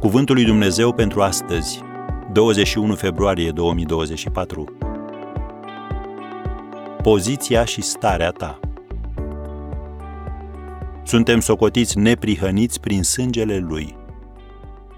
Cuvântul 0.00 0.34
lui 0.34 0.44
Dumnezeu 0.44 0.92
pentru 0.92 1.22
astăzi, 1.22 1.80
21 2.32 2.94
februarie 2.94 3.50
2024. 3.50 4.76
Poziția 7.02 7.64
și 7.64 7.82
starea 7.82 8.30
ta. 8.30 8.60
Suntem 11.04 11.40
socotiți 11.40 11.98
neprihăniți 11.98 12.80
prin 12.80 13.02
sângele 13.02 13.58
lui. 13.58 13.96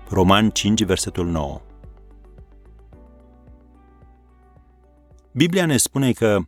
Roman 0.08 0.50
5, 0.50 0.84
versetul 0.84 1.26
9. 1.26 1.60
Biblia 5.32 5.66
ne 5.66 5.76
spune 5.76 6.12
că 6.12 6.38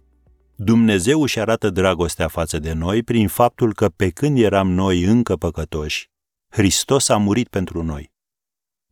Dumnezeu 0.56 1.22
își 1.22 1.40
arată 1.40 1.70
dragostea 1.70 2.28
față 2.28 2.58
de 2.58 2.72
noi 2.72 3.02
prin 3.02 3.28
faptul 3.28 3.74
că 3.74 3.88
pe 3.88 4.08
când 4.08 4.38
eram 4.38 4.70
noi 4.70 5.02
încă 5.02 5.36
păcătoși, 5.36 6.10
Hristos 6.48 7.08
a 7.08 7.16
murit 7.16 7.48
pentru 7.48 7.82
noi. 7.82 8.11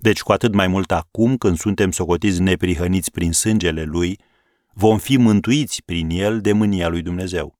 Deci 0.00 0.22
cu 0.22 0.32
atât 0.32 0.54
mai 0.54 0.66
mult 0.66 0.90
acum 0.90 1.36
când 1.36 1.58
suntem 1.58 1.90
socotiți 1.90 2.40
neprihăniți 2.40 3.10
prin 3.10 3.32
sângele 3.32 3.82
Lui, 3.82 4.18
vom 4.72 4.98
fi 4.98 5.16
mântuiți 5.16 5.82
prin 5.82 6.10
El 6.10 6.40
de 6.40 6.52
mânia 6.52 6.88
lui 6.88 7.02
Dumnezeu. 7.02 7.58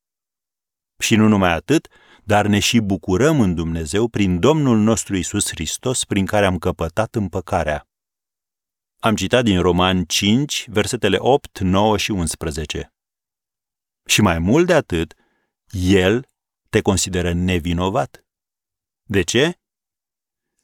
Și 0.99 1.17
nu 1.17 1.29
numai 1.29 1.53
atât, 1.53 1.89
dar 2.25 2.47
ne 2.47 2.59
și 2.59 2.81
bucurăm 2.81 3.41
în 3.41 3.55
Dumnezeu 3.55 4.09
prin 4.09 4.39
Domnul 4.39 4.79
nostru 4.79 5.17
Isus 5.17 5.49
Hristos, 5.49 6.05
prin 6.05 6.27
care 6.27 6.47
am 6.47 6.59
căpătat 6.59 7.15
împăcarea. 7.15 7.89
Am 8.99 9.15
citat 9.15 9.45
din 9.45 9.61
Roman 9.61 10.05
5, 10.05 10.67
versetele 10.69 11.17
8, 11.19 11.59
9 11.59 11.97
și 11.97 12.11
11. 12.11 12.93
Și 14.07 14.21
mai 14.21 14.39
mult 14.39 14.67
de 14.67 14.75
atât, 14.75 15.15
El 15.71 16.29
te 16.71 16.81
consideră 16.81 17.33
nevinovat. 17.33 18.25
De 19.03 19.23
ce? 19.23 19.55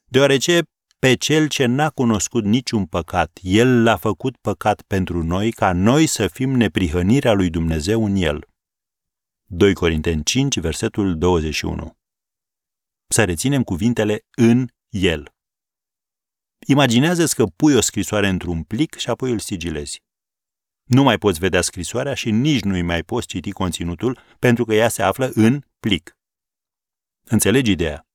Deoarece 0.05 0.62
pe 0.98 1.14
cel 1.14 1.48
ce 1.48 1.66
n-a 1.66 1.91
cunoscut 1.91 2.44
niciun 2.44 2.86
păcat, 2.86 3.39
El 3.42 3.83
l-a 3.83 3.97
făcut 3.97 4.36
păcat 4.36 4.83
pentru 4.83 5.22
noi, 5.22 5.52
ca 5.52 5.72
noi 5.72 6.06
să 6.06 6.27
fim 6.28 6.50
neprihănirea 6.50 7.33
lui 7.33 7.50
Dumnezeu 7.50 8.05
în 8.05 8.14
El. 8.14 8.48
2 9.47 9.74
Corinteni 9.74 10.22
5, 10.22 10.58
versetul 10.58 11.19
21. 11.19 11.97
Să 13.08 13.24
reținem 13.24 13.62
cuvintele 13.62 14.24
în 14.36 14.67
El. 14.89 15.34
Imaginează-ți 16.67 17.34
că 17.34 17.44
pui 17.44 17.74
o 17.74 17.80
scrisoare 17.80 18.28
într-un 18.28 18.62
plic 18.62 18.94
și 18.94 19.11
apoi 19.11 19.30
îl 19.30 19.39
sigilezi. 19.39 20.02
Nu 20.84 21.02
mai 21.02 21.19
poți 21.19 21.39
vedea 21.39 21.61
scrisoarea 21.61 22.14
și 22.14 22.30
nici 22.30 22.62
nu-i 22.62 22.83
mai 22.83 23.02
poți 23.02 23.27
citi 23.27 23.50
conținutul 23.50 24.19
pentru 24.39 24.64
că 24.64 24.74
ea 24.74 24.89
se 24.89 25.02
află 25.02 25.30
în 25.34 25.62
plic. 25.80 26.17
Înțelegi 27.24 27.70
ideea? 27.70 28.05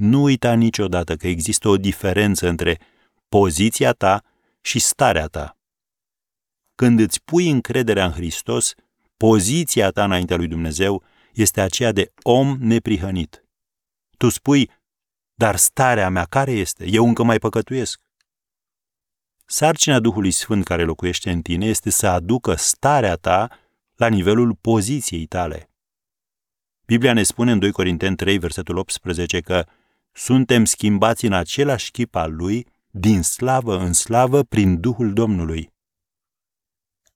Nu 0.00 0.22
uita 0.22 0.54
niciodată 0.54 1.16
că 1.16 1.28
există 1.28 1.68
o 1.68 1.76
diferență 1.76 2.48
între 2.48 2.78
poziția 3.28 3.92
ta 3.92 4.22
și 4.60 4.78
starea 4.78 5.26
ta. 5.26 5.58
Când 6.74 7.00
îți 7.00 7.22
pui 7.24 7.50
încrederea 7.50 8.04
în 8.04 8.12
Hristos, 8.12 8.74
poziția 9.16 9.90
ta 9.90 10.04
înaintea 10.04 10.36
lui 10.36 10.46
Dumnezeu 10.48 11.02
este 11.32 11.60
aceea 11.60 11.92
de 11.92 12.12
om 12.22 12.56
neprihănit. 12.60 13.44
Tu 14.16 14.28
spui, 14.28 14.70
dar 15.34 15.56
starea 15.56 16.08
mea 16.08 16.24
care 16.24 16.50
este? 16.50 16.86
Eu 16.88 17.06
încă 17.06 17.22
mai 17.22 17.38
păcătuiesc. 17.38 18.00
Sarcina 19.44 20.00
Duhului 20.00 20.30
Sfânt 20.30 20.64
care 20.64 20.84
locuiește 20.84 21.30
în 21.30 21.42
tine 21.42 21.66
este 21.66 21.90
să 21.90 22.06
aducă 22.06 22.54
starea 22.54 23.14
ta 23.14 23.58
la 23.94 24.08
nivelul 24.08 24.54
poziției 24.54 25.26
tale. 25.26 25.70
Biblia 26.86 27.12
ne 27.12 27.22
spune 27.22 27.52
în 27.52 27.58
2 27.58 27.72
Corinteni 27.72 28.16
3, 28.16 28.38
versetul 28.38 28.76
18 28.76 29.40
că 29.40 29.66
suntem 30.12 30.64
schimbați 30.64 31.24
în 31.24 31.32
același 31.32 31.90
chip 31.90 32.14
al 32.14 32.34
Lui, 32.34 32.66
din 32.90 33.22
slavă 33.22 33.78
în 33.78 33.92
slavă, 33.92 34.42
prin 34.42 34.80
Duhul 34.80 35.12
Domnului. 35.12 35.72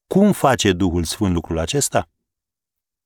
Cum 0.07 0.33
face 0.33 0.73
Duhul 0.73 1.05
Sfânt 1.05 1.35
lucrul 1.35 1.59
acesta? 1.59 2.09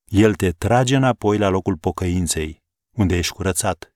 El 0.04 0.34
te 0.34 0.50
trage 0.50 0.96
înapoi 0.96 1.38
la 1.38 1.48
locul 1.48 1.76
pocăinței, 1.76 2.62
unde 2.90 3.16
ești 3.16 3.32
curățat. 3.32 3.92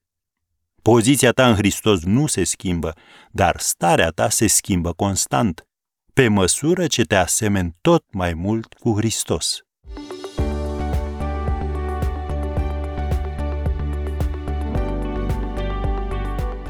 Poziția 0.83 1.33
ta 1.33 1.49
în 1.49 1.55
Hristos 1.55 2.03
nu 2.03 2.27
se 2.27 2.45
schimbă, 2.45 2.95
dar 3.31 3.61
starea 3.61 4.11
ta 4.11 4.29
se 4.29 4.47
schimbă 4.47 4.93
constant, 4.93 5.67
pe 6.13 6.29
măsură 6.29 6.87
ce 6.87 7.03
te 7.03 7.17
asemeni 7.17 7.77
tot 7.81 8.05
mai 8.13 8.35
mult 8.35 8.75
cu 8.75 8.97
Hristos. 8.97 9.65